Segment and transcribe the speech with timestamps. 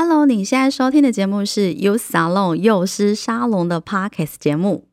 [0.00, 4.84] Hello，你现在收听的节目是 Youth Salon 幼师沙龙的 Podcast 节目。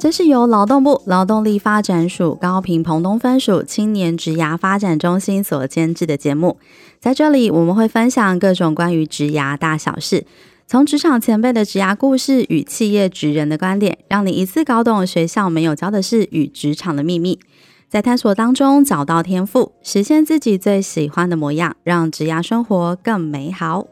[0.00, 6.58] 这是由劳动部劳动力发展署高屏澎东分署青年职涯发展中心所监制的节目。
[6.98, 10.24] 在这里，我们会分享各种关于职涯大小事，
[10.70, 17.40] 从职场前辈的职涯故事与企业职人的观点，让你一次搞懂学校没有教的事与职场的秘密，
[17.88, 23.86] 在探索当中找到天赋，实现自己最喜欢的模样，让职涯生活更美好。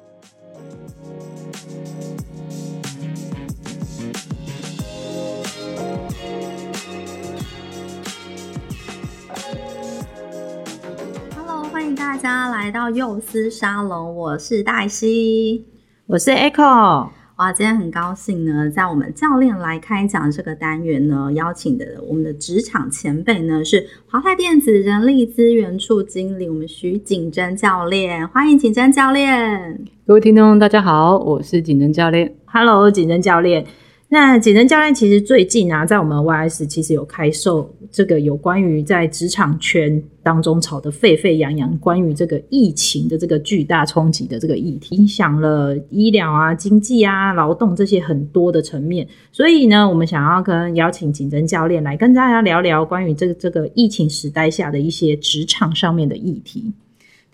[11.73, 15.65] 欢迎大家来到幼师沙龙，我是黛西，
[16.09, 17.09] 我是 Echo。
[17.34, 29.80] 哇，今天很高兴呢，在我们教练来开讲这个单元呢，邀请的我们的职场前辈呢是华泰电子人力资源处经理，我们徐景珍教练，欢迎景珍教练。
[30.07, 32.37] 各位听众，大家好，我是景珍教练。
[32.45, 33.66] Hello，景珍教练。
[34.09, 49.07] 那景珍教练其实最近啊，在我们 YS 其实有开售这个有关于在职场圈当中吵得沸沸扬扬，关于这个疫情的这个巨大冲击的这个议题，影响了医疗啊、经济啊、劳动这些很多的层面。
[49.32, 56.73] 所以呢，我们想要跟邀请景珍教练来跟大家聊聊关于这个这个疫情时代下的一些职场上面的议题。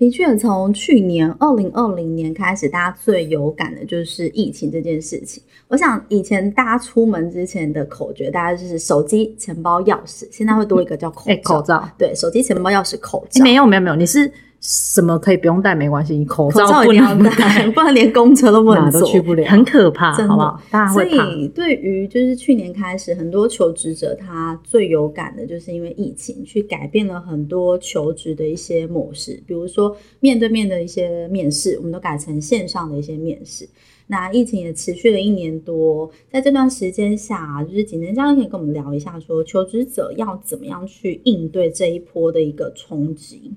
[0.02, 5.40] 的确，从去年二零二零年开始，大家最有感的就是疫情这件事情。
[5.68, 11.30] 我想以前大家出门之前的口诀，大家就是手机、钱包、钥匙，现在会多一个叫口罩。
[11.30, 13.38] 欸、口罩，对，手机、钱包、钥匙、口罩。
[13.38, 14.28] 欸、没有，没有，没有，你是。
[14.62, 20.62] 什么可以不用戴没关系，你口罩不能 戴，不然连公车都不能坐，都去不了，很可怕，好不好？
[20.70, 21.24] 大家会怕。
[21.24, 33.68] 所以对于就是去年开始，很多求职者他最有感的就是因为疫情，去改变了很多求职的一些模式，比如说面对面的一些面试，我们都改成线上的一些面试。
[34.06, 43.52] 那疫情也持续了一年多，在这段时间下，就是景珍教练可以跟我们聊一下说，说求职者要怎么样去应对这一波的一个冲击。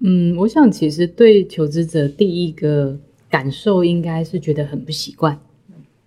[0.00, 2.96] 嗯，我想其实对求职者第一个
[3.28, 5.36] 感受应该是觉得很不习惯。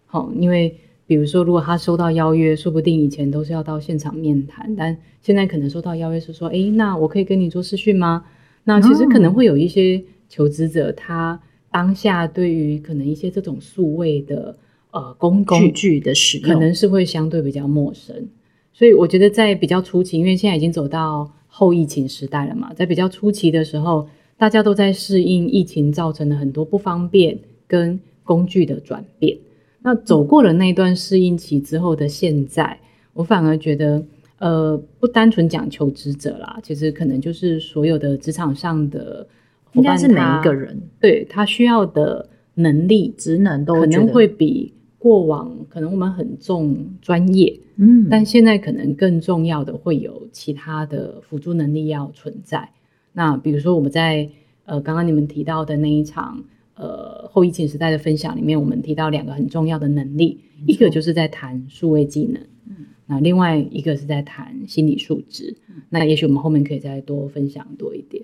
[0.05, 0.73] 好，因为
[1.05, 8.23] 比如说，如果他收到邀约，说不定以前都是要到现场面谈，但现在可能收到邀约是说，哎，那我可以跟你做视讯吗？
[8.63, 11.37] 那其实可能会有一些求职者，他
[11.69, 14.55] 当下对于可能一些这种数位的
[14.91, 18.29] 呃工具工具的使用，可能是会相对比较陌生。
[18.71, 21.29] 所以我觉得在比较初期，因为现在已经走到。
[21.53, 24.07] 后疫情时代了嘛，在比较初期的时候，
[24.37, 29.37] 大家都在适应疫情造成的很多不方便跟工具的转变。
[29.81, 32.79] 那走过了那段适应期之后的现在，
[33.13, 34.01] 我反而觉得，
[34.39, 39.27] 呃，不单纯讲求职者啦，其实可能就是所有的职场上的
[39.73, 44.73] 伙伴，应该是每一个人，对，他需要的能力、职能都可能会比。
[45.01, 52.69] 过往可能我们很重专业，嗯，但现在可能更重要的会有其他的辅助能力要存在。
[53.11, 54.29] 那比如说我们在
[54.65, 56.43] 呃刚刚你们提到的那一场
[56.75, 62.39] 呃后疫情时代的分享里面，我们提到两个很重要的能力，一个就是在谈数位技能，
[62.69, 62.75] 嗯，
[63.07, 65.57] 那另外一个是在谈心理素质。
[65.89, 68.23] 那也许我们后面可以再多分享多一点。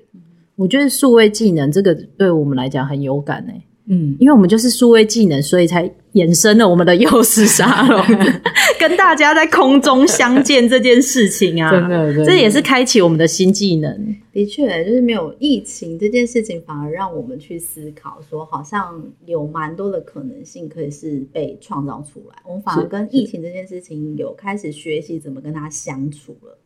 [0.56, 3.64] 我觉得数位技能这个对我们来讲很有感欸。
[3.90, 8.04] 嗯，因为我们就是数位技能，所以才衍生了我们的幼师沙龙，
[8.80, 14.16] 跟大家在空中相见这件事情啊，真的，这也是开启我们的新技能。
[14.34, 22.36] 的确，就是没有疫情这件事情，反而让我们去思考，说好像有蛮多的可能性可以是被创造出来。
[22.46, 26.58] 我们反而跟疫情这件事情有开始学习怎么跟它相处了。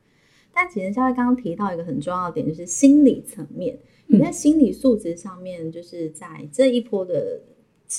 [0.53, 3.77] 但其实，像刚刚提到一个很重要的点，就是心理层面。
[4.07, 7.41] 你在心理素质上面，就是在这一波的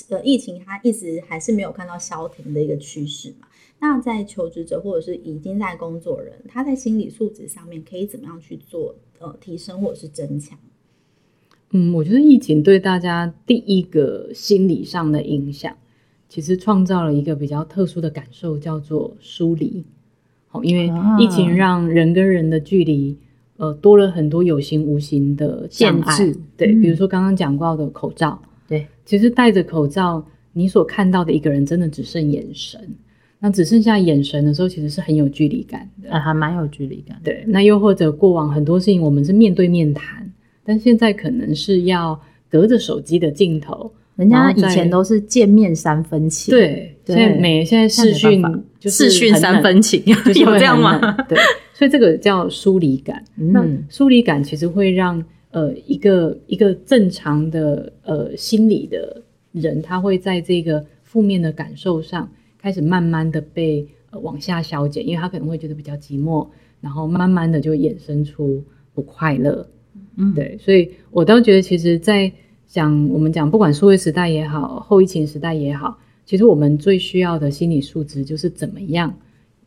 [0.09, 3.47] 呃疫情，它一直还是没有看到消停的一个趋势嘛。
[3.79, 10.57] 那在求职者或者是已经在工作人，他在心理素质上面可以怎么样去做呃提升或者是增强？
[11.71, 15.75] 嗯，我觉得疫情对大家第一个心理上的影响，
[16.29, 19.83] 其实创造了一个比较特殊的感受，叫做疏离。
[20.53, 23.17] 好，因为疫情让人跟人的距离。
[23.57, 32.81] 呃，多了很多有形无形的限制，对，比如说刚刚讲过的口罩，对，其实戴着口罩，你所看到的一个人真的只剩眼神，
[33.39, 37.43] 那只剩下眼神的时候，其实是很有距离感的，啊，还蛮有距离感的，对。
[37.45, 40.29] 那又或者过往很多事情，我们是面对面谈，
[40.65, 42.19] 但现在可能是要
[42.49, 48.43] 隔着手机的镜头，人家以前都是见面三分情，对，现在每现在视讯
[48.83, 50.99] 就是视讯三分情，就是有这样吗？
[51.29, 51.37] 对，
[51.73, 53.23] 所以这个叫疏离感。
[53.37, 59.21] 嗯、那疏离感其实会让呃一个一个正常的呃心理的
[59.53, 62.29] 人，他会在这个负面的感受上
[62.61, 66.45] 开始慢慢的被、呃、往下消减，因为他可能会觉得比较寂寞，
[66.81, 68.61] 然后慢慢的就衍生出
[68.93, 69.65] 不快乐。
[70.17, 72.29] 嗯，对，所以我倒觉得，其实，在
[72.67, 79.13] 讲我们讲，不管数位时代也好，后疫情时代也好，其实我们最需要的心理素质就是怎么样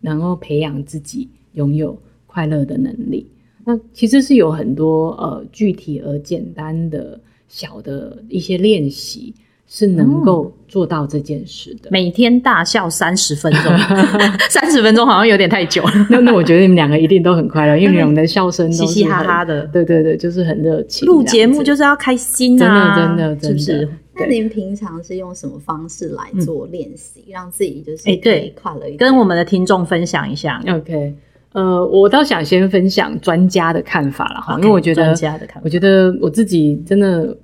[0.01, 3.27] 能够培养自己拥有快乐的能力。
[3.65, 7.19] 那其实是有很多呃具体而简单的
[7.49, 9.35] 小的一些练习。
[9.69, 11.89] 是能够做到这件事的。
[11.91, 13.79] 每天大笑三十分钟，
[14.49, 15.91] 三十分钟好像有点太久了。
[16.09, 19.67] 那那我觉得你们两个一定都很快乐，因为你们的笑声嘻嘻哈哈的。
[19.67, 21.05] 对对对，就是很热情。
[21.09, 23.49] 录节目就是要开心啊，真的真的真的。
[23.49, 23.89] 是不是？
[24.19, 28.99] 那您平常是用什么方式来做练习，让自己就是哎对快乐一点？
[28.99, 30.63] 跟我们的听众分享一下。
[30.69, 31.15] OK，
[31.53, 37.37] 呃，我倒想先分享专家的看法了哈，因为我觉得专家的看法，我觉得我自己真的。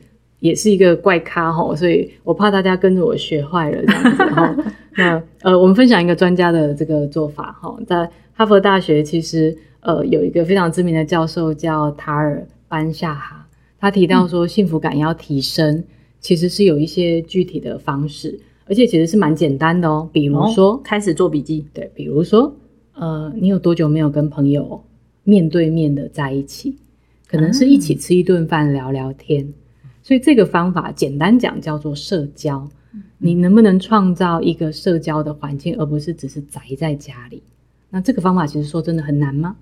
[0.42, 4.56] 也是一个怪咖吼，所以我怕大家跟着我学坏了这样子哈。
[4.98, 13.46] 那呃，我们分享一个专家的这个做法哈，在哈佛大学其实呃有一个非常知名的教授叫塔尔班夏哈，
[13.78, 15.84] 他提到说幸福感要提升，嗯、
[16.22, 20.08] 其实是有一些具体的方式，而且其实是蛮简单的哦。
[20.10, 22.56] 比如说，哦、开始做笔记，对，比如说
[22.94, 24.82] 呃，你有多久没有跟朋友
[25.24, 26.78] 面对面的在一起？
[27.26, 29.44] 可能是一起吃一顿饭聊聊天。
[29.44, 29.54] 嗯
[30.04, 32.69] 所以这个方法简单讲叫做社交，
[33.19, 37.40] 你能不能创造一个社交的环境，而不是只是宅在家里？
[37.88, 39.54] 那这个方法其实说真的很难吗？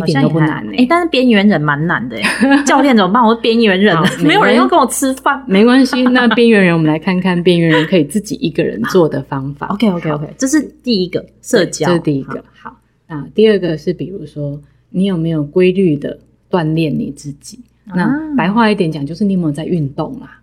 [0.00, 3.22] 一点都不难诶、欸欸、但是边缘人蛮难的诶教练怎么办？
[3.22, 6.02] 我是边缘人， 没有人要跟我吃饭， 没关系。
[6.04, 9.66] 那边缘人，我们来看看边缘人可以自己一个人做的方法。
[9.68, 12.42] OK OK OK，这是第一个社交，这是第一个。
[12.60, 12.76] 好，
[13.06, 14.60] 那第二个是比如说，
[14.90, 16.18] 你有没有规律的
[16.50, 17.60] 锻炼你自己？
[17.92, 20.39] 那白话一点讲，就是你有没有在运动啊？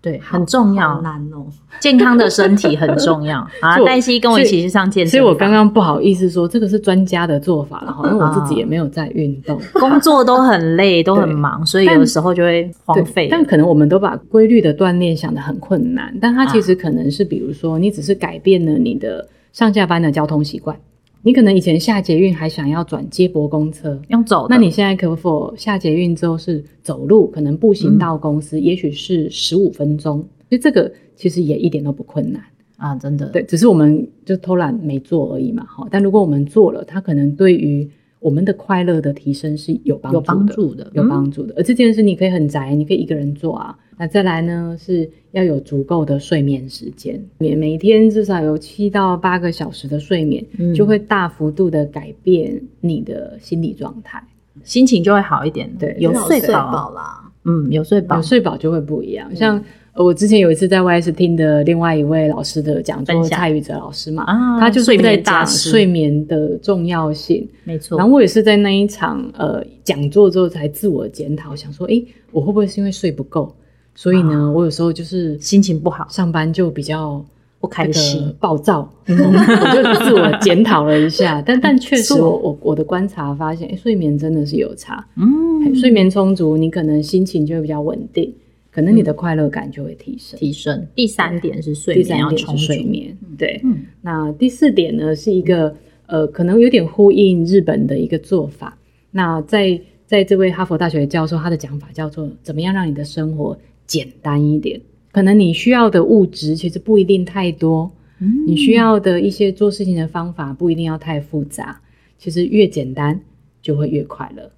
[0.00, 1.44] 啊，对，很重要，难哦。
[1.78, 3.78] 健康的身体很重要啊。
[3.84, 13.28] 黛西跟我一起去上健身，所以我刚刚不好意思说这个是专家的做法了哈，因为我自己也没有在运动， 工作都很累， 都很忙，所以有的时候就会荒废。
[13.30, 20.76] 但可能我们都把规律的锻炼想得很困难，但它其实可能是，比如说你只是改变了你的上下班的交通习惯。
[21.22, 27.26] 你可能以前下捷运还想要转接驳公车，用走，那你现在可否下捷运之后是走路？
[27.26, 30.18] 可能步行到公司，嗯、也许是十五分钟，
[30.48, 32.42] 所以这个其实也一点都不困难
[32.76, 33.26] 啊，真的。
[33.26, 35.64] 对，只是我们就偷懒没做而已嘛。
[35.66, 37.86] 哈，但如果我们做了，它可能对于
[38.20, 41.54] 我们的快乐的提升是有帮助的，有帮助的，有帮助的。
[41.56, 43.76] 而这件事你可以很宅，你可以一个人做啊。
[43.98, 54.22] 那再来呢，是要有足够的睡眠时间，每每天至少有七到八个小时的睡眠，嗯、就会大幅度的改变你的心理状态，
[54.64, 55.70] 心情就会好一点。
[55.78, 59.28] 对，有睡饱啦，嗯，有睡饱，有睡饱就会不一样。
[59.30, 59.62] 嗯、像
[60.02, 67.98] 我之前有一次在 YS 听的另外一位老师的讲座，蔡宇哲老师嘛，啊、他就是在讲睡眠的重要性，没错。
[67.98, 73.54] 然后我也是在那一场呃讲座之后才自我检讨，想说，诶，我会不会是因为睡不够？
[73.94, 77.22] 所以呢，啊、我有时候就是心情不好，上班就比较
[77.60, 78.90] 不开心、暴躁。
[79.06, 85.04] 我就自我检讨了一下，但 但确实我，我我我的观察发现，欸，睡眠真的是有差。
[85.16, 88.32] 嗯，睡眠充足，你可能心情就会比较稳定，
[88.70, 90.38] 可能你的快乐感就会提升。
[90.38, 90.86] 提升。
[90.94, 93.18] 第三点是睡眠，第三点是睡眠。
[93.36, 95.74] 对，嗯、那第四点呢，是一个
[96.06, 98.78] 呃，可能有点呼应日本的一个做法。
[99.10, 103.58] 那在在这位哈佛大学教授，他的讲法叫做怎么样让你的生活。
[103.86, 111.80] 简单一点，可能你需要的物质其实不一定太多，嗯，你需要的一些做事情的方法不一定要太复杂，
[112.16, 113.20] 其实越简单
[113.60, 114.52] 就会越快乐啊！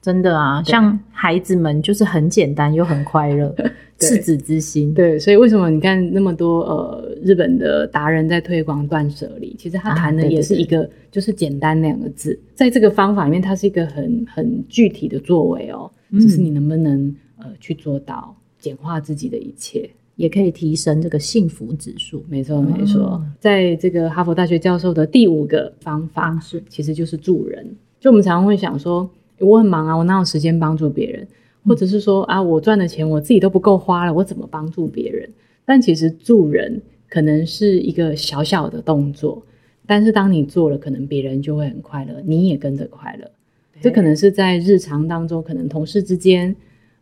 [0.00, 3.54] 真的啊，像孩子们就是很简单又很快乐，
[3.98, 4.92] 赤子之心。
[4.94, 18.34] 对，所以为什么你看那么多呃日本的达人在推广断舍离，其实他谈的也是一个就是简单两个字，啊、在这个方法里面，它是一个很很具体的作为哦，就是你能不能呃去做到。
[18.60, 22.24] 简化自己的一切，也可以提升这个幸福指数。
[22.30, 23.02] 没错，没错。
[23.02, 27.76] 哦、在这个哈佛大学教授的第五个方法，是其实就是助人。
[28.00, 29.06] 就我们常常会想说，
[29.38, 31.26] 我很忙啊，我哪有时间帮助别人？
[31.66, 35.28] 或者是说啊，我赚的钱我自己都不够花了，我怎么帮助别人？
[35.64, 39.42] 但其实助人可能是一个小小的动作，
[39.86, 43.30] 但是当你做了，可能别人就会很快乐，你也跟着快乐。
[43.80, 46.54] 这可能是在日常当中，可能同事之间。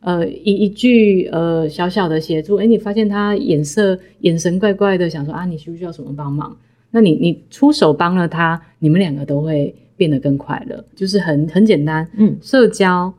[0.05, 6.57] 呃一一句呃小小的协助，哎，你发现他眼色眼神怪怪的，想说啊，你需不需要什么帮忙？
[6.91, 9.73] 那你你出手帮了他，你们两个都会
[10.03, 13.15] 变得更快乐，就是很很简单，嗯，社交，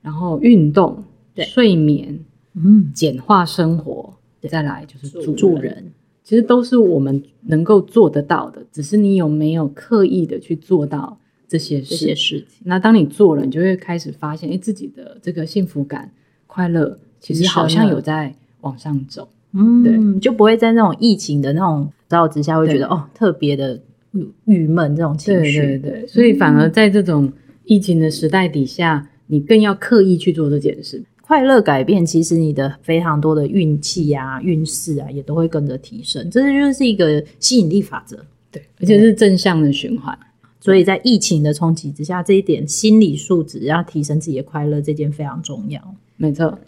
[0.00, 1.02] 然后运动，
[1.34, 2.16] 对，睡眠，
[2.54, 4.14] 嗯，简化生活，
[4.48, 5.90] 再来就是助助人，
[6.22, 11.18] 其实都是我们能够做得到的，只是你有没有刻意的去做到
[11.48, 12.60] 这些事，这些事情。
[12.62, 16.12] 那当你做了，你就会开始发现，哎，自己的这个幸福感、
[16.46, 19.28] 快乐，其实好像有在往上走。
[19.54, 23.80] 嗯，对，就不会在那种疫情的那种照之下，会觉得哦，特别的
[24.12, 25.60] 郁郁闷这种情绪。
[25.60, 27.32] 对对对，所以反而在这种
[27.64, 31.02] 疫情的时代底下，你更要刻意去做这件事。
[31.20, 36.30] 快乐改变，其实你的非常多的运气啊、运势啊，也都会跟着提升。
[36.30, 38.16] 这就是一个吸引力法则，
[38.50, 40.18] 对，而且是正向的循环。
[40.58, 45.80] 所以在疫情的冲击之下，这一点心理素质要提升自己的快乐，这件非常重要。
[46.16, 46.58] 没错。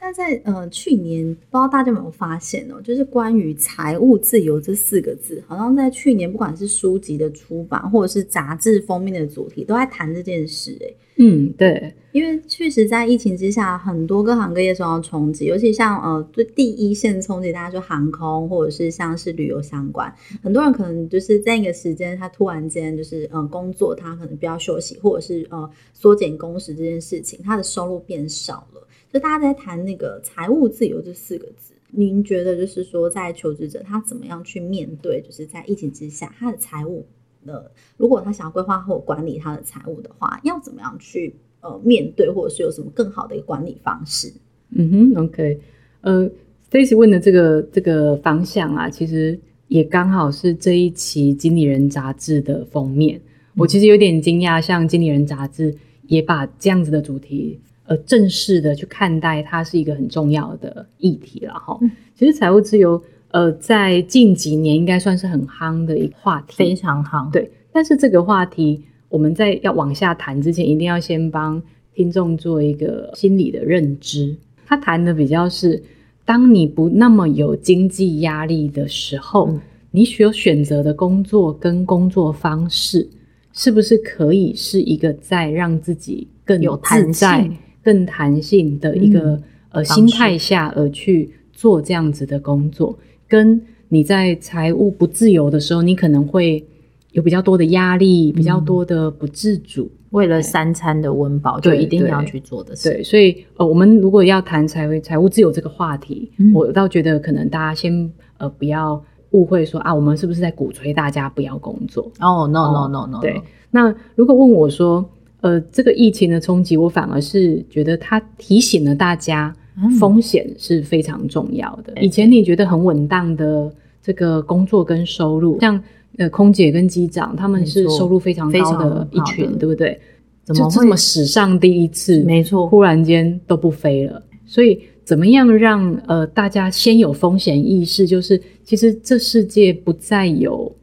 [0.00, 10.78] 那在呃去年，不知道大家有没有发现哦，就是关于财务自由这四个字，好像在去年不管是书籍的出版，或者是杂志封面的主题，都在谈这件事。
[10.80, 28.87] 哎，嗯，对，因为确实在疫情之下，很多各行各业受到冲击，尤其像呃最第一线冲击，大家说航空或者是像是旅游相关，很多人可能就是在一个时间，他突然间就是呃工作，他可能比较休息，或者是呃缩减工时这件事情，他的收入变少了。
[29.12, 37.06] 就大家在谈那个财务自由这四个字，您觉得就是说，在求职者他怎么样去面对，就是在疫情之下他的财务
[37.46, 44.30] 的，如果他想要规划或管理他的财务的话，要怎么样去呃面对，或者是有什么更好的一个管理方式？
[44.72, 45.58] 嗯哼，OK，
[46.02, 46.30] 呃
[46.70, 53.18] ，Stacy 问的这个这个方向啊，其实也刚好是这一期《经理人》杂志的封面。
[53.56, 55.74] 我其实有点惊讶，像《经理人》杂志
[56.06, 57.58] 也把这样子的主题。
[57.88, 61.78] 呃，正式的去看待它是一个很重要的议题了哈。
[62.14, 67.30] 其实财务自由，呃，在近几年应该算是很夯的一个话题，非常夯。
[67.32, 71.60] 对，但是这个话题，我们在要往下谈之前，一定要先帮
[71.94, 74.36] 听众做一个心理的认知。
[74.66, 75.82] 他谈的比较是，
[76.26, 83.08] 当你不那么有经济压力的时候，嗯、你所选择的工作跟工作方式，
[83.54, 87.50] 是不是可以是一个在让自己更有自在？
[87.82, 96.64] 更弹性的一个、嗯、呃心态下而去做这样子的工作，跟你在财务不自由的时候，你可能会
[97.12, 102.90] 有比较多的压力，嗯、比较多的不自主，为了三餐的温饱就一定要去做的事。
[102.90, 112.10] 对，所以呃，我们如果要谈财务财务自由这个话题，嗯、我倒觉得可能大家先呃不要误会说啊，我们是不是在鼓吹大家不要工作？
[112.20, 113.40] 哦、oh,，no no no no，对。
[113.70, 115.04] 那如果问我说，
[115.40, 119.54] 呃，这个疫情的冲击，我反而是觉得它提醒了大家，
[120.00, 121.92] 风险是非常重要的。
[121.94, 125.80] 嗯、以前你觉得很稳当的这个工作跟收入，像
[126.16, 130.00] 呃空姐跟机长，他们是收入非常高的一群，对不对？
[130.44, 132.22] 怎么这么史上第一次？
[132.24, 134.20] 没错，忽然间都不飞了。
[134.44, 138.06] 所以怎么样让呃大家先有风险意识？
[138.06, 140.74] 就是其实这世界不再有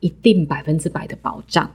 [0.00, 1.70] 一定百分之百的保障。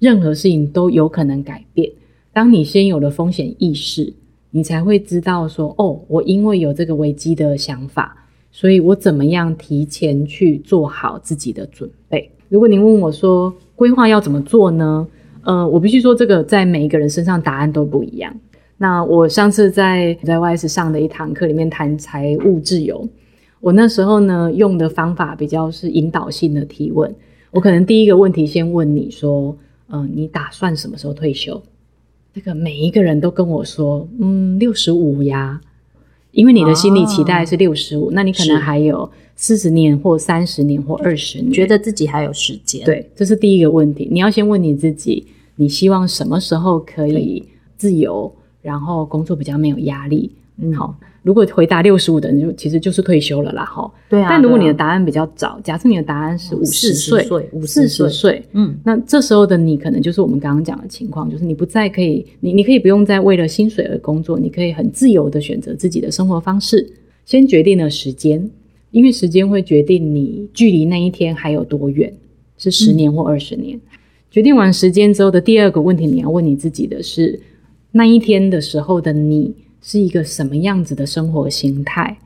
[0.00, 1.88] 任何事情都有可能改变。
[2.32, 4.12] 当你先有了风险意识，
[4.50, 8.16] 你才会知道说：“哦，我因为有这个危机的想法，
[8.50, 15.06] 所以我怎么样提前去做好自己的准备。”如果您问我说规划要怎么做呢？
[15.42, 18.34] 呃，我必须说这个在每一个人身上答案都不一样。
[18.78, 23.06] 那我上次在在 YS 上的一堂课里面谈财务自由，
[23.60, 27.14] 我那时候呢用的方法比较是引导性的提问。
[27.50, 29.54] 我可能第一个问题先问你说。
[29.90, 31.62] 嗯、呃，你打算什么时候退休？
[32.32, 35.60] 这个每一个人都跟我说，嗯，六十五呀，
[36.32, 42.84] 因为你的心理期待是六十五，那你可能还有四十年或三十年或二十年，觉得自己还有时间。
[42.84, 44.08] 对，这是第一个问题。
[44.10, 48.32] 你要先问你自己，你希望什么时候可以自由，
[48.62, 50.30] 然后工作比较没有压力？
[50.58, 50.94] 嗯，好。
[51.22, 53.92] 如果回答六十五的人，就其实就是退休了啦，哈。
[54.08, 54.26] 对啊。
[54.30, 66.90] 但如果你的答案比较早，啊、假设你的答案是五十岁，五四十岁，嗯，那这时候的你可能就是我们刚刚讲的情况，就是你不再可以，你你可以不用再为了薪水而工作，你可以很自由的选择自己的生活方式。
[67.26, 68.50] 先决定了时间，
[68.90, 72.10] 因为时间会决定你距离那一天还有多远，
[72.56, 73.76] 是十年或二十年。
[73.76, 73.80] 嗯、
[74.30, 77.38] 决定完时间之后的第二个问题，你要问你自己的是，
[77.92, 79.54] 那一天的时候的你。
[79.82, 82.16] 是一个什么样子的生活形态？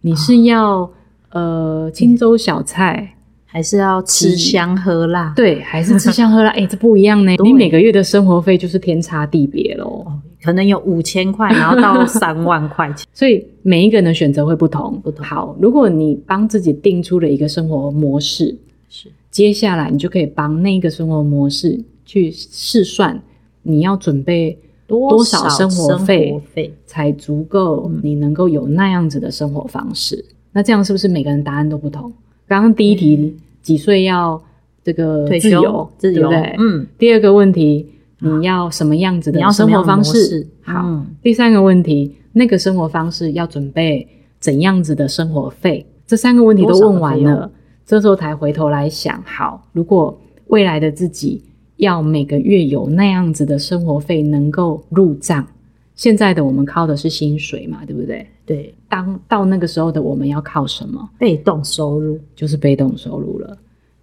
[0.00, 0.90] 你是要、哦、
[1.30, 3.14] 呃清粥小菜，
[3.46, 5.32] 还是要吃香喝辣？
[5.36, 6.50] 对，还是吃香喝辣？
[6.56, 7.32] 哎、欸，这不一样呢。
[7.42, 10.06] 你每个月的生活费就是天差地别喽。
[10.42, 14.98] 可能有五千块，然后到 三万块钱，所以每一个人的选择会不同。
[15.02, 15.22] 不同。
[15.22, 18.56] 好，如果你帮自己定出了一个生活模式，
[18.88, 23.20] 是接下来你就可以帮那个生活模式去试算，
[23.62, 24.58] 你要准备
[24.90, 30.16] 多少生活费才足够，你能够有那样子的生活方式。
[30.16, 32.12] 嗯、那这样是不是每个人答案都不同？
[32.46, 34.42] 刚刚第一题、嗯、几岁要
[34.84, 36.56] 这个自由，自由，对不对？
[36.58, 36.86] 嗯。
[36.98, 37.86] 第二个问题。
[38.22, 40.46] 你要什么样子的生活方式？
[40.60, 44.06] 好、嗯，第三个问题，那个生活方式要准备
[44.38, 45.86] 怎样子的生活费？
[46.06, 47.50] 这三个问题都问完了，
[47.86, 50.14] 这时候才回头来想，好，如果
[50.48, 51.42] 未来的自己
[51.80, 55.46] 要每个月有那样子的生活费能够入账，
[55.94, 58.26] 现在的我们靠的是薪水嘛，对不对？
[58.46, 61.08] 对，当到那个时候的我们要靠什么？
[61.18, 63.56] 被动收入，就是被动收入了。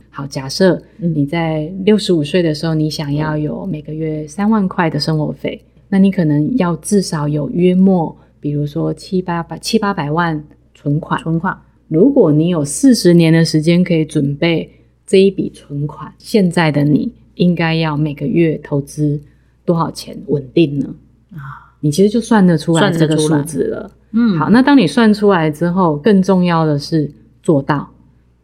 [0.10, 10.44] 好，假设你在六十五岁的时候，你想要有每个月三万块的生活费，那你可能要至少有约莫，比如说七八百七八百万
[10.74, 11.22] 存款。
[11.22, 11.56] 存款，
[11.88, 14.70] 如果你有四十年的时间可以准备
[15.06, 19.20] 这一笔存款，现在的你应该要每个月投资
[19.66, 20.94] 多少钱稳定呢？
[21.34, 23.92] 啊，你其实就算得出来这个数字了。
[24.12, 27.90] 嗯，好，那当你算出来之后，更重要的是做到。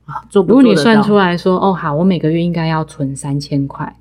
[0.05, 3.95] 啊，做不做，如果你算出来说，哦，好，我每个月应该要存三千块，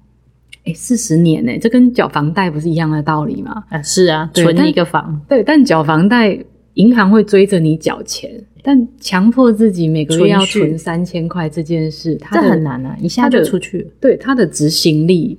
[0.64, 3.62] 哎，四十年呢，这跟缴房贷不是一样的道理吗？
[3.68, 6.36] 啊，是啊，存一个房，对，但缴房贷，
[6.74, 8.28] 银行会追着你缴钱，
[8.62, 13.90] 但强迫自己每个月要存三千块这件事，它很难啊，一下就出去了。
[14.00, 15.36] 对，它的执行力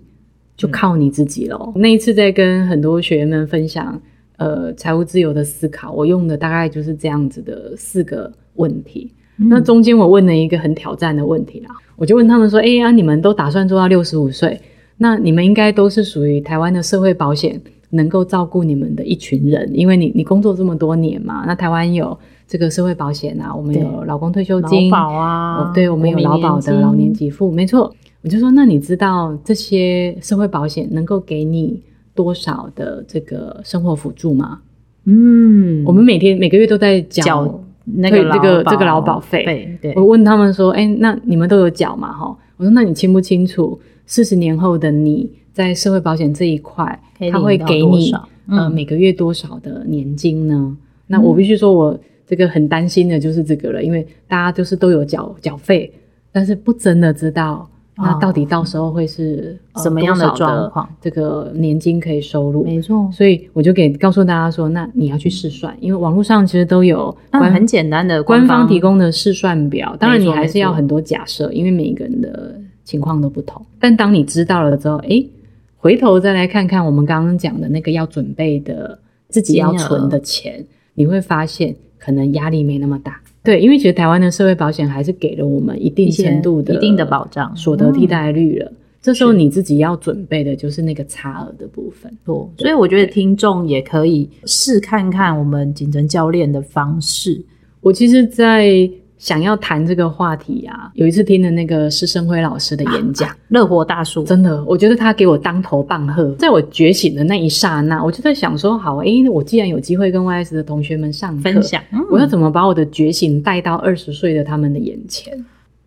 [0.58, 1.58] 就靠你自己了。
[1.74, 1.82] 嗯。
[1.82, 4.00] 那一次在跟很多学员们分享，
[4.38, 9.12] 呃，财务自由的思考，我用的大概就是这样子的四个问题。
[9.36, 14.60] 那中间我问了一个很挑战的问题啦，我就问他们说：“哎呀，你们都打算做到六十五岁，
[14.98, 21.46] 那你们应该都是属于台湾的社会保险能够照顾你们的一群人，因为你你工作这么多年嘛。
[21.48, 22.18] 那台湾有
[22.53, 27.91] 这个社会保险啊，我们有老公退休金，劳保啊，哦，对，我们有劳保的老年给付，没错。
[28.22, 31.82] 我就说，那你知道这些社会保险能够给你
[32.13, 34.60] 多少的这个生活辅助吗？
[35.06, 42.13] 嗯，我们每天每个月都在缴。”那个这个这个劳保费，对，我问他们说：“哎，那你们都有缴嘛？
[42.13, 47.01] 哈，我说那你清不清楚，四十年后的你在社会保险这一块，
[47.32, 48.13] 他会给你
[48.47, 50.54] 呃每个月多少的年金呢？
[50.56, 51.99] 嗯、那我必须说，我
[52.34, 55.93] 这个很担心的就是这个了，因为大家就是都有缴缴费，
[56.32, 60.89] 但是不真的知道。”那到底到时候会是什么样的状况？
[61.00, 62.63] 这个年金可以收入？
[62.63, 69.96] 没错，所以我就给告诉大家说，那你要去试算，因为网络上其实都有官很简单的官方提供的试算表。
[70.00, 73.63] 当然，你还是要很多假设，因为每一个人的情况都不同。
[73.80, 75.30] 但当你知道了之后，诶，
[75.78, 78.98] 回头再来看看我们刚刚讲的那个要准备的
[79.30, 80.65] 自己要存的钱，
[80.96, 83.22] 你会发现可能压力没那么大。
[83.44, 88.72] 对，因为其实台湾的社会保险还是给了我们一定程度的、一定的保障，所得替代率了。
[89.02, 92.12] 这时候你自己要准备的就是那个差额的部分。
[92.26, 97.42] 错，所以我觉得听众也可以试看看我们景城教练的方式。
[97.80, 98.89] 我其实，在。
[99.23, 106.29] 想要谈这个话题啊，有一次听了那个施生辉老师的演讲， 乐活大叔，真的，我觉得他给我当头棒喝。
[106.33, 115.33] 在我觉醒的那一刹那，我就在想说，好，诶，我既然有机会跟 YS 的同学们上课分享，嗯，我要怎么把我的觉醒带到二十岁的他们的眼前？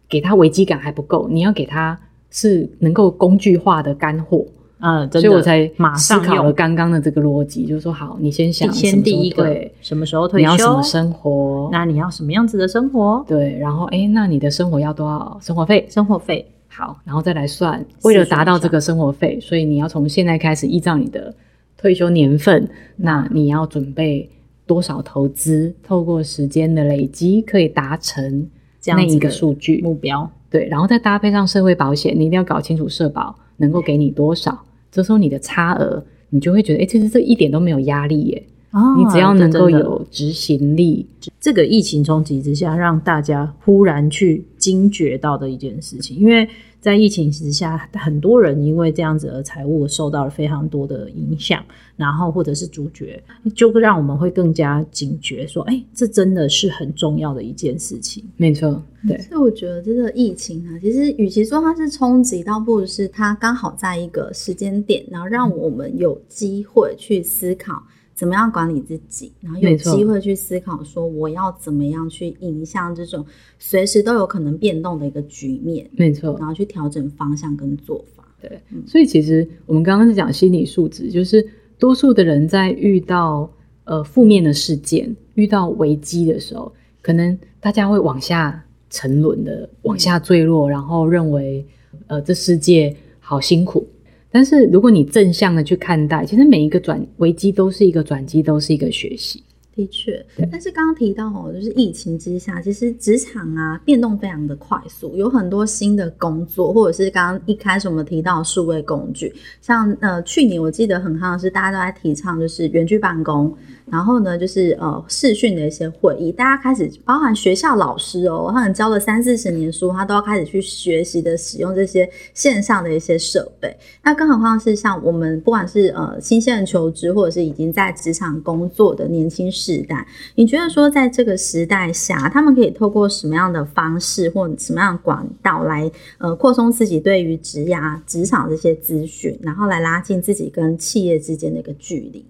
[0.08, 1.98] 给他危机感还不够，你要给他
[2.30, 4.46] 是能够工具化的干货。
[4.78, 10.46] 嗯，所以我才马上考了刚刚的这个逻辑，就是说，好，你先想，先第一个，什么时候退休？
[10.46, 11.70] 你要什么生活？
[11.72, 13.24] 那你要什么样子的生活？
[13.26, 15.86] 对，然后，诶，那你的生活要多少生活费？
[15.88, 17.82] 生活费，好，然后再来算。
[18.02, 21.34] 为了达到这个生活费，所以你要从现在开始依照你的
[21.78, 24.28] 退休年份，那你要准备
[24.66, 25.74] 多少投资？
[25.82, 28.46] 透过时间的累积，可以达成
[28.88, 30.30] 那一个数据目标。
[30.50, 34.58] 对，然后再搭配上社会保险，你一定要搞清楚社保能够给你多少。
[34.90, 38.42] 这时候你的差额，你就会觉得，哎，其实这一点都没有压力耶。
[38.72, 41.06] 哦，你只要能够有执行力。
[41.40, 46.48] 这个疫情冲击之下，让大家忽然去惊觉到的一件事情，因为。
[46.86, 51.60] 在疫情之下，很多人因为这样子而财务受到了非常多的影响，
[51.96, 53.20] 然后或者是主角，
[53.56, 58.22] 就会让我们会更加警觉，说，哎、欸，这真的是很重要的一件事情。
[58.36, 59.18] 没错，对。
[59.22, 67.82] 所以我觉得这个疫情啊，其实与其说它是冲击，倒不如是它刚好在一个时间点，然后让我们有机会去思考。
[68.16, 73.24] 怎么样管理自己，然后有机会去思考说我要怎么样去影响这种
[73.58, 78.24] 随时都有可能变动的一个局面，没错，然后去调整方向跟做法。
[78.40, 81.46] 对，嗯、所以其实我们刚刚是讲心理素质，就是
[81.78, 83.50] 多数的人在遇到
[83.84, 91.66] 呃负面的事件、遇到危机的时候，可能大家会往下沉沦的，往下坠落，然后认为
[92.06, 93.86] 呃这世界好辛苦。
[94.30, 99.42] 但是如果你正向的去看待，其实每一个转危机都是一个转机，都是一个学习。
[99.74, 113.54] 的确，但是刚刚提到哦，就是疫情之下，其实职场啊变动非常的快速，有很多新的工作，或者是刚刚一开始我们提到数位工具，像呃去年我记得很夯的是大家都在提倡就是远距办公。
[113.90, 123.76] 然后呢，就是呃视讯的一些会议，大家开始包含学校老师哦，他可能教了三四十年书，他都要开始去学习的使用这些线上的一些设备。
[124.02, 142.24] 那更何况是像我们不管是呃新鲜人求职，或者是已经在职场工作的年轻世代，你觉得说在这个时代下，他们可以透过什么样的方式或什么样的管道来呃扩充自己对于职涯职场这些资讯，然后来拉近自己跟企业之间的一个距离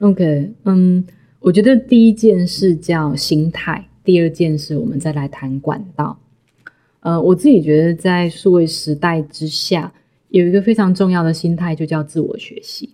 [0.00, 1.04] ？OK，嗯，
[1.40, 6.18] 我觉得第一件事叫心态，第二件事我们再来谈管道。
[7.00, 9.92] 呃，我自己觉得在数位时代之下，
[10.28, 12.90] 有一个非常重要的心态，就叫自我学习。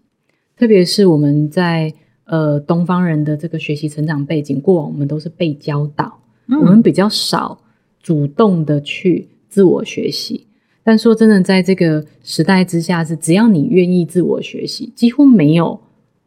[0.56, 1.92] 特别是我们在
[2.24, 7.58] 呃东方人的这个学习成长背景，过往我们都是被教导，嗯、我们比较少
[8.02, 10.46] 主动的去自我学习。
[10.84, 15.80] 但说真的，在这个时代之下，是只要你愿意自我学习，几乎没有。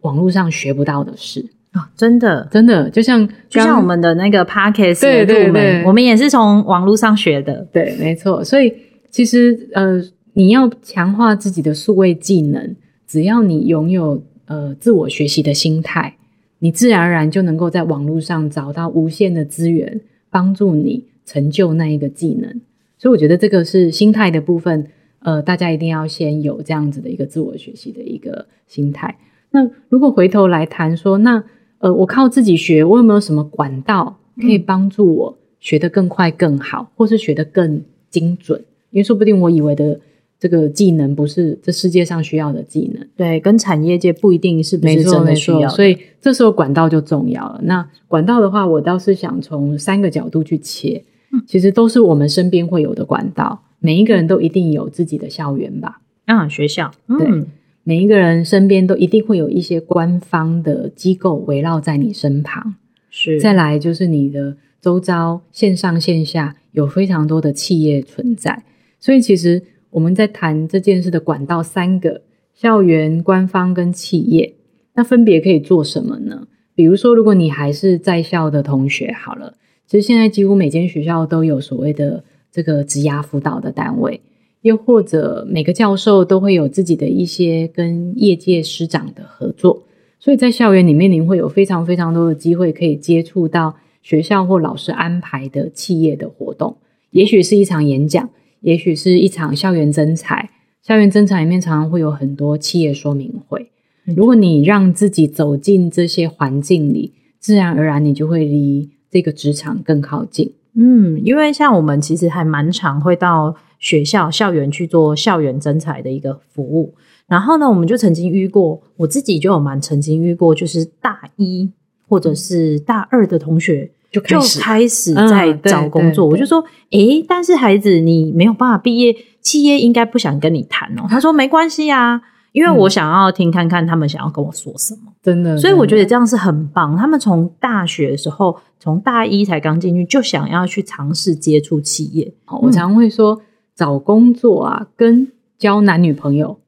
[0.06, 8.44] 网络上学不到的事啊、哦，真的，真的，就像就像我们的那个 Podcast 对对对，我们也是从网络上学的，对，没错。
[8.44, 8.74] 所以
[9.10, 10.02] 其实呃，
[10.34, 16.16] 你要强化自己的数位技能，只要你拥有呃自我学习的心态，
[16.60, 22.62] 你自然而然就能够在网络上找到无限的资源，帮助你成就那一个技能。
[22.98, 24.88] 所以我觉得这个是心态的部分，
[25.20, 29.18] 呃，大家一定要先有这样子的一个自我学习的一个心态。
[29.56, 31.42] 那如果回头来谈说，那
[31.78, 38.60] 呃，我靠自己学，我有没有什么管道可以帮助我学得更快、更好，或是学得更精准？
[38.92, 39.98] 因为说不定我以为的
[40.38, 45.70] 这个技能不是这世界上需要的技能，对，跟产业界不一定是不是真的需要。
[45.70, 47.62] 所以这时候管道就重要了。
[47.64, 51.02] 那管道的话，我倒是想从三个角度去切，
[51.48, 53.62] 其实都是我们身边会有的管道。
[53.80, 56.02] 每一个人都一定有自己的校园吧？
[56.26, 57.46] 啊，学校，对。
[57.86, 62.74] 嗯每一个人身边都一定会有一些官方的机构围绕在你身旁，
[63.12, 63.40] 是。
[63.40, 68.64] 再来就是你的周遭线上线下有非常多的企业存在，
[69.00, 72.24] 所以其实我们在谈这件事的管道三个：
[72.56, 74.56] 校园、官方跟企业。
[74.96, 76.48] 那分别可以做什么呢？
[76.74, 79.54] 比如说，如果你还是在校的同学，好了，
[79.86, 84.22] 其实现在几乎每间学校都有所谓的这个职涯辅导的单位。
[84.66, 89.84] 又或者每个教授都会有自己的一些跟业界师长的合作，
[90.20, 96.78] 所以在校园里面，您会有非常非常多的机会可以接触到学校或老师安排的企业的活动，
[97.12, 98.28] 也许是一场演讲，
[98.62, 100.50] 也许是一场校园征才。
[100.82, 103.70] 校园征才里面常常会有很多企业说明会。
[104.16, 110.54] 如果你让自己走进这些环境里，自然而然你就会离这个职场更靠近。
[110.74, 113.56] 嗯，因为像我们其实还蛮常会到。
[113.86, 116.96] 学校校园去做校园征才的一个服务，
[117.28, 121.70] 然后呢，我们就曾经遇过，我自己就有蛮曾经遇过，就是大一
[122.08, 131.06] 或者是大二的同学就开始就开始在找工作，嗯、我就说，诶，但是孩子你没有办法毕业，企业应该不想跟你谈哦。
[131.08, 132.20] 他说没关系啊，
[132.54, 136.98] 因为我想要听看看他们想要跟我说什么，真的，所以我觉得这样是很棒。
[136.98, 142.34] 他们从大学的时候，从大一才刚进去，就想要去尝试接触企业。
[142.52, 143.40] 嗯、我常会说。
[143.76, 146.60] 找工作啊，跟交男女朋友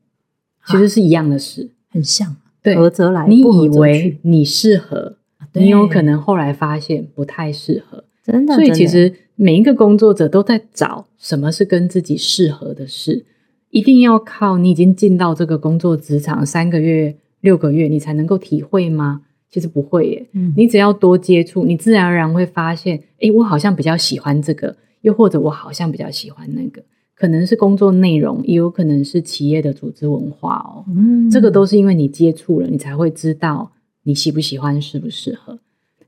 [0.68, 2.36] 其实是一样的事，很像。
[2.62, 5.16] 对，合则来，你以为你适合，
[5.54, 8.04] 你有可能后来发现不太适合。
[8.22, 13.26] 真的，所以其实每一个工作者都在找什么是跟自己适合的事，
[13.70, 19.22] 一定要靠你已经进到这个工作职场三个月、六个月，你才能够体会吗？
[19.50, 20.28] 其实不会耶。
[20.34, 26.84] 嗯，你只要多接触，你自然而然会发现，哎，我好像比较喜欢这个，又或者我好像比较喜欢那个。
[27.18, 30.86] 可能是工作内容，也有可能是企业的组织文化哦。
[30.88, 33.72] 嗯，这个都是因为你接触了，你才会知道
[34.04, 35.58] 你喜不喜欢，适不适合。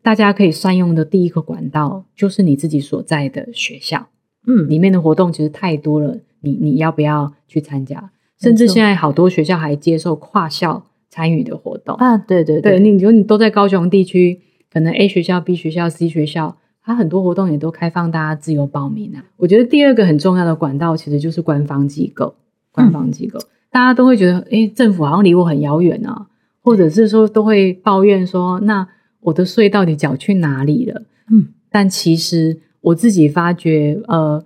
[0.04, 4.10] 大家可以善用的第一个管道就是你自己所在的学校。
[4.46, 8.12] 嗯，里面的活动其实太多了，你你要不要去参加？
[8.40, 12.18] 甚至现在好多学校还接受跨校参与的活动啊。
[12.18, 14.40] 对对对，对你，如果你都在高雄地区，
[14.72, 16.58] 可能 A 学校、B 学校、C 学校。
[16.90, 19.24] 它很多活动也都开放大家自由报名啊。
[19.38, 22.34] 我觉得第二个很重要的管道其实就是官方机构。
[22.72, 26.28] 官方机构，嗯、大家都会觉得，诶，政府好像离我很遥远啊。
[26.62, 28.88] 或者是说都会抱怨说，那
[29.22, 31.02] 我的税到底缴去哪里了？
[31.32, 34.44] 嗯，但其实我自己发觉，呃，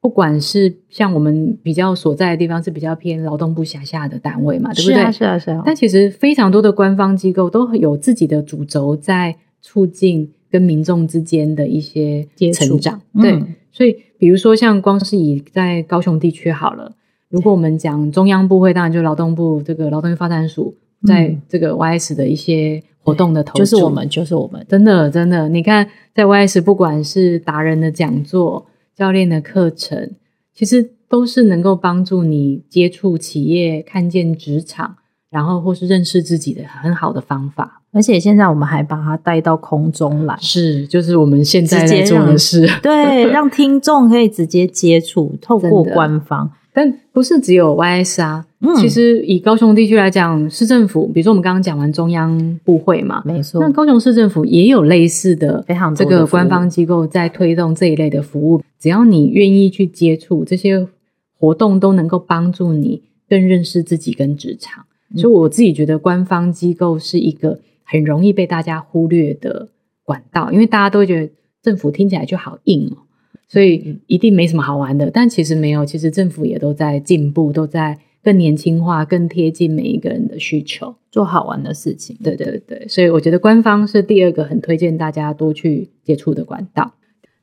[0.00, 4.94] 不管是像我们比较所在的地方是比较偏劳动部辖下的单位嘛，对不对？
[4.94, 5.62] 是啊，是啊，是啊。
[5.66, 13.00] 但其实非常多的官方机构都有自己的主轴在促进跟民众之间的一些成长。
[13.20, 16.94] 对，嗯、所以比如说像光是以在高雄地区好了，
[17.28, 20.74] 如果我们讲中央部会，当然就劳动部这个劳动力发展署
[21.06, 28.66] 在这个 YS 的一些活动的投入，就是我们，就是我们，真的真的，你看在 YS 不管是达人的讲座。
[28.96, 30.12] 教练的课程
[30.54, 34.96] 其实都是能够帮助你接触企业、看见职场，
[35.36, 37.82] 然后或是认识自己的很好的方法。
[37.92, 46.50] 而且现在我们还把它带到空中来，是，就是我们现在在做的事，对，让听众可以直接接触，透过官方。
[46.72, 60.86] 但不是只有 YS 啊，嗯，其实以高雄地区来讲，市政府，比如说我们刚刚讲完中央部会嘛，没错，那高雄市政府也有类似的非常多这个官方机构在推动这一类的服务，只要你愿意去接触这些
[61.38, 64.84] 活动，都能够帮助你更认识自己跟职场。
[65.14, 69.68] 嗯，所以我自己觉得官方机构是一个很容易被大家忽略的
[70.04, 72.98] 管道，因为大家都会觉得政府听起来就好硬哦。
[73.48, 82.16] 所以一定没什么好玩的，但其实没有，其实政府也都在进步，都在更年轻化、更贴近每一个人的需求，做好玩的事情。
[82.24, 86.94] 对对对，所以我觉得官方是第二个很推荐大家多去接触的管道。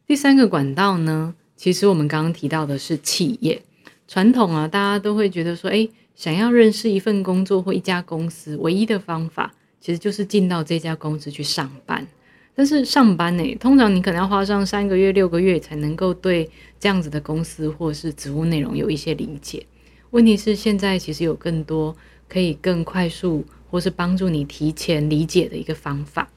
[0.05, 3.61] 第三个管道呢，其实我们刚刚提到的是企业
[4.05, 12.07] 传统啊，大家都会觉得说，诶，想要认识一份工作或一家公司，唯一的方法其实就是进到这家公司去上班。
[12.55, 16.47] 但是上班呢，通常你可能要花上三个月、六个月才能够对
[16.79, 19.65] 这样子的公司或是职务内容有一些理解。
[20.11, 21.95] 问题是现在其实有更多
[22.29, 26.29] 可以更快速或是帮助你提前理解的一个方法。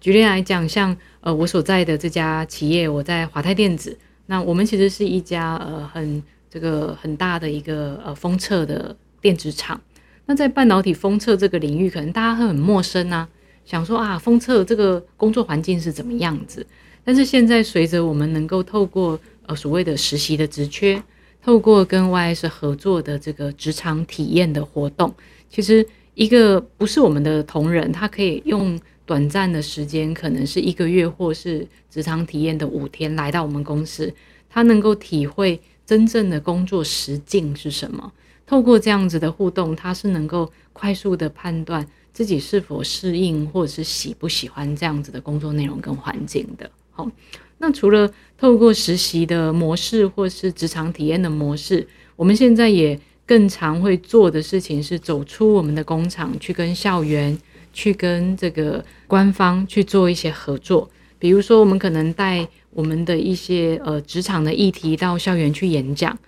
[0.00, 9.80] 举例来讲，像呃我所在的这家企业，我在华泰电子，那我们其实是一家呃很这个很大的一个呃封测的电子厂。
[10.26, 13.28] 那在半导体封测这个领域，可能大家会很陌生啊。
[13.64, 16.66] 想说啊，封测这个工作环境是怎么样子？
[17.04, 21.02] 但是现在随着我们能够透过呃所谓的实习的职缺，
[21.42, 25.14] 透过跟 YS 合作的这个职场体验的活动，
[25.48, 34.12] 其实一个不是我们的同仁，他可以用短暂的时间，可能是一个月或是职场体验的五天来到我们公司，
[34.50, 38.12] 他能够体会真正的工作实境是什么。
[38.48, 41.86] 透过这样子的互动，他是能够快速的判断。
[42.10, 46.68] 自己是否适应，或者是喜不喜欢这样子的工作内容跟环境的。
[46.90, 47.08] 好，
[47.58, 57.38] 那除了透过实习的模式，或是职场体验的模式，我们现在也更常会做的事情是走出我们的工厂，去跟校园，
[57.72, 60.90] 去跟这个官方去做一些合作。
[61.20, 66.18] 比如说，我们可能带我们的一些呃职场的议题到校园去演讲，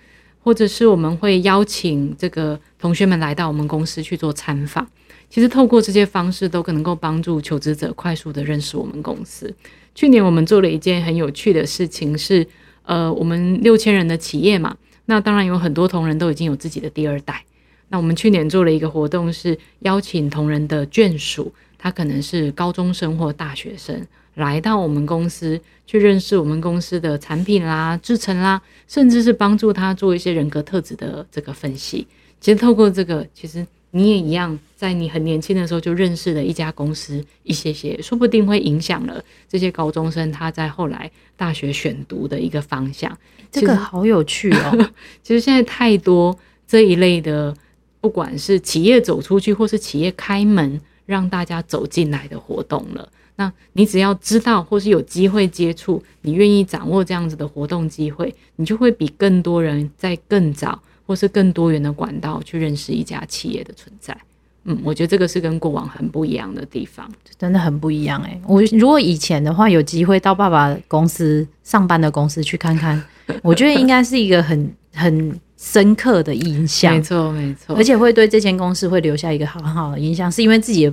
[0.43, 4.87] 或者是我们会邀请这个同学们来到我们公司去做参访。
[5.29, 9.53] 其实透过这些方式，都可能够帮助求职者快速的认识我们公司。
[9.95, 12.45] 去年我们做了一件很有趣的事情，是
[12.83, 14.75] 呃，我们六千人的企业嘛，
[15.05, 17.45] 那当然有很多同仁都已经有自己的第二代。
[17.89, 32.07] 那我们去年做了一个活动，是邀请同仁的眷属，他可能是高中生或大学生，来到我们公司去认识我们公司的产品啦、制成啦，甚至是帮助他做一些人格特质的这个分析。
[32.39, 33.65] 其实透过这个，其实。
[33.93, 43.11] 你也一样，在你很年轻的时候就认识了一家公司，一些些，说不定会影响了这些高中生他在后来大学选读的一个方向。
[43.51, 44.89] 这个好有趣哦！
[45.21, 46.33] 其实现在太多
[46.65, 47.53] 这一类的，
[47.99, 53.09] 不管是企业走出去，或是企业开门让大家走进来的活动了。
[53.41, 60.79] 那你只要知道，或是有机会接触，你愿意掌握这样子的活动机会，你就会比更多人在更早。
[61.07, 64.15] 或是更多元的管道去认识一家企业的存在，
[64.63, 67.05] 嗯，我觉得这个是跟过往很不一样的地方，
[67.37, 68.41] 真的很不一样哎、欸。
[68.47, 73.03] 我如果以前的话，有机会到爸爸公司上班的公司去看看，
[73.43, 80.89] 我觉得应该是一个很很深刻的印象，没错没错，而且会对这间公司会留下一个很好的印象，是因为自己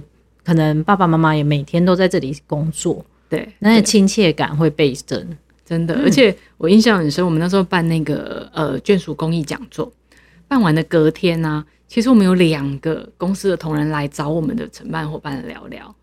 [0.49, 5.95] 可能爸爸妈妈也每天都在这里工作，对，那个亲切感会倍增，真的。
[5.97, 9.93] 而且我印象很深，我们那时候办那个呃眷属公益讲座。
[10.49, 15.95] 办完的隔天呢、啊，其实我们有两个公司的同仁来找我们的承办伙伴聊聊，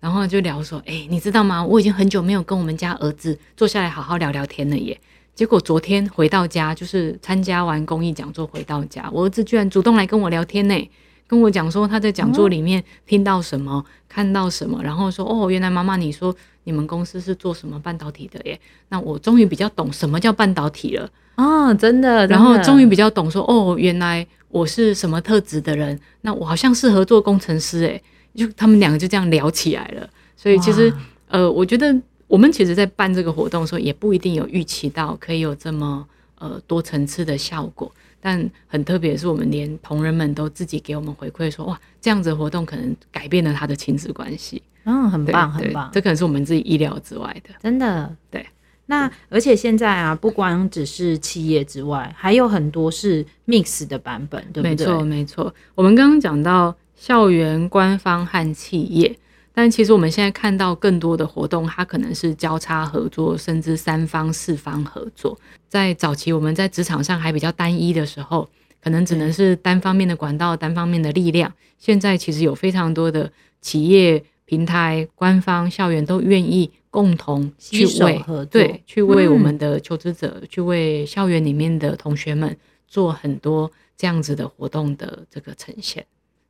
[0.00, 1.64] 然后就聊说：“哎、欸，你知道吗？
[1.64, 5.00] 我已经很久没有跟我们家儿子坐下来好好聊聊天了耶。
[5.34, 10.90] 结果昨天回到家，就是参加完公益讲座回到家，我儿子居然主动来跟我聊天呢，
[11.26, 16.34] 跟我讲说他在讲座里面听到什么、哦、看到什么，然后说哦，原来妈妈你说
[16.64, 18.58] 你们公司是做什么半导体的耶？
[18.88, 28.02] 那我终于比较懂什么叫半导体了哦，真的，真的，然后终于比较懂说哦，原来我是什么特质的人，那我好像适合做工程师诶，
[28.34, 30.08] 就他们两个就这样聊起来了。
[30.36, 30.92] 所以其实
[31.28, 31.94] 呃，我觉得
[32.26, 36.06] 我们其实在办这个活动的时候，也不一定有预期到可以有这么
[36.38, 37.90] 呃多层次的效果。
[38.26, 44.62] 但很特别的是，我们连同仁们都自己给我们回馈说，哇，这样子的活动可能改变了他的亲子关系。
[44.84, 45.90] 嗯，很棒，很棒。
[45.92, 47.50] 这可能是我们自己意料之外的。
[47.62, 48.46] 真的，对。
[48.86, 54.70] 那而且现在啊，不光只是企业之外，还有很多是 mix 的版本，对不对？
[54.70, 55.54] 没错，没错。
[55.74, 59.18] 我们刚刚讲到校园、官方和企业。
[59.54, 65.38] 但其实我们现在看到更多的活动，它可能是交叉合作，甚至三方、四方合作。
[65.68, 68.48] 在早期我们在职场上还比较单一的时候，
[68.82, 71.52] 可能只能是单方面的管道、单方面的力量。
[71.78, 82.56] 现在其实有非常多的企业、平台、官方、校园都愿意共同去为合作，对，去为我们的求职者，嗯、去为校园里面的同学们
[82.88, 86.04] 做很多这样子的活动的这个呈现。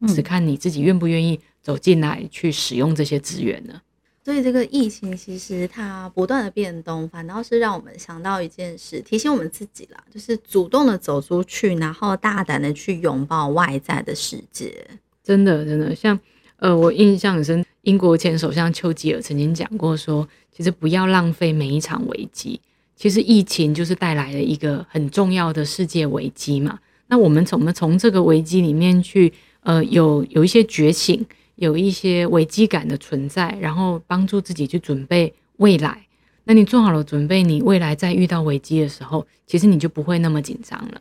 [0.07, 3.81] 只看你自己愿不愿意走进来去使用这些资源呢？
[4.25, 14.75] 所以这个疫情其实它不断的变动，反倒是让我们想到一件事，提醒我们自己啦，就是主动的走出去，然后大胆的去拥抱外在的世界。
[15.23, 16.19] 真的，真的，像
[16.57, 22.59] 呃，我印象很深，英国前首相丘吉尔曾经讲过说，其实不要浪费每一场危机。
[22.97, 26.79] 其实疫情就是带来了一个很重要的世界危机嘛。
[27.09, 29.31] 那我们怎么从这个危机里面去。
[29.65, 36.07] 呃，有有一些觉醒，有一些危机感的存在，然后帮助自己去准备未来。
[36.45, 41.01] 那你做好了准备，你未来再遇到危机的时候，其实你就不会那么紧张了。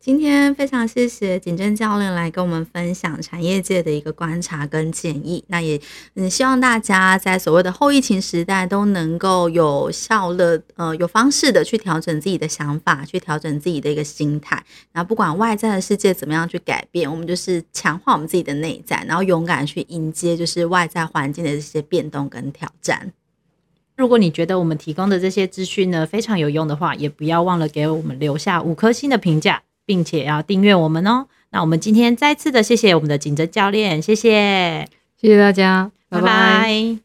[0.00, 5.42] 今天非常谢谢景珍教练来跟我们分享产业界的一个观察跟建议。
[5.48, 5.78] 那也
[6.14, 14.64] 嗯，希望大家在所谓的后疫情时代都能够有效的呃有方式的去调整自己的想法，去调整自己的一个心态。
[14.92, 23.12] 那不管外在的世界怎么样去改变，我们就是强化我们自己的内在，然后勇敢去迎接就是外在环境的这些变动跟挑战。
[23.96, 29.60] 如果你觉得我们提供的这些资讯呢非常有用的话，也不要忘了给我们留下五颗星的评价。
[29.88, 31.24] 并且要订阅我们哦。
[31.50, 34.86] 那我们今天再次的谢谢我们的景哲教练，谢谢，
[35.18, 36.26] 谢谢大家，拜拜。
[36.26, 36.98] 拜拜。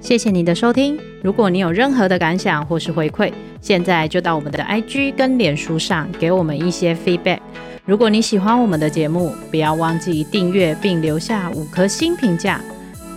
[0.00, 0.98] 谢谢你的收听。
[1.22, 7.40] 如果你有任何的感想或是回馈，现在就到我们的 IG 跟脸书上给我们一些 feedback。
[7.84, 12.58] 如果你喜欢我们的节目，不要忘记订阅并留下五颗星评价，